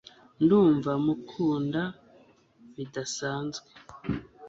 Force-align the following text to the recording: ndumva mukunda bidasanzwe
ndumva 0.43 0.91
mukunda 1.05 1.81
bidasanzwe 2.75 3.67